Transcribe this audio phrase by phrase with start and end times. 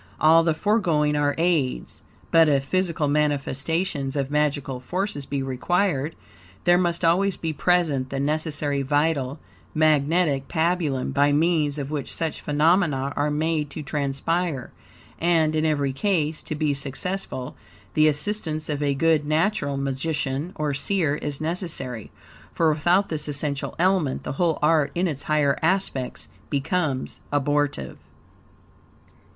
[0.19, 2.01] All the foregoing are aids,
[2.31, 6.15] but if physical manifestations of magical forces be required,
[6.63, 9.37] there must always be present the necessary vital,
[9.75, 14.71] magnetic pabulum, by means of which such phenomena are made to transpire;
[15.19, 17.55] and in every case, to be successful,
[17.93, 22.09] the assistance of a good natural magician, or seer, is necessary;
[22.55, 27.99] for without this essential element the whole art, in its higher aspects, becomes abortive.